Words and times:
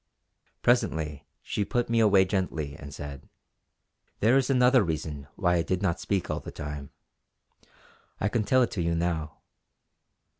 Presently 0.63 1.27
she 1.43 1.63
put 1.63 1.87
me 1.87 1.99
away 1.99 2.25
gently 2.25 2.75
and 2.75 2.91
said: 2.91 3.29
"There 4.19 4.33
was 4.33 4.49
another 4.49 4.81
reason 4.83 5.27
why 5.35 5.57
I 5.57 5.61
did 5.61 5.83
not 5.83 5.99
speak 5.99 6.27
all 6.27 6.39
that 6.39 6.55
time. 6.55 6.89
I 8.19 8.27
can 8.27 8.43
tell 8.43 8.63
it 8.63 8.71
to 8.71 8.81
you 8.81 8.95
now." 8.95 9.37